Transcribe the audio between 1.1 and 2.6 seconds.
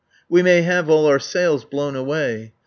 sails blown away.